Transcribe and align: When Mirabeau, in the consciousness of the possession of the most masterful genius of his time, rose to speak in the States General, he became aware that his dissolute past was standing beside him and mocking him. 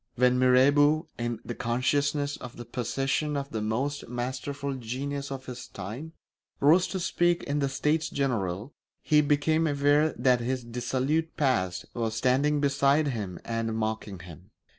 When 0.15 0.39
Mirabeau, 0.39 1.09
in 1.19 1.39
the 1.45 1.53
consciousness 1.53 2.35
of 2.37 2.57
the 2.57 2.65
possession 2.65 3.37
of 3.37 3.51
the 3.51 3.61
most 3.61 4.09
masterful 4.09 4.73
genius 4.73 5.31
of 5.31 5.45
his 5.45 5.67
time, 5.67 6.13
rose 6.59 6.87
to 6.87 6.99
speak 6.99 7.43
in 7.43 7.59
the 7.59 7.69
States 7.69 8.09
General, 8.09 8.73
he 9.03 9.21
became 9.21 9.67
aware 9.67 10.11
that 10.13 10.39
his 10.39 10.63
dissolute 10.63 11.37
past 11.37 11.85
was 11.93 12.15
standing 12.15 12.59
beside 12.59 13.09
him 13.09 13.37
and 13.45 13.75
mocking 13.77 14.17
him. 14.17 14.49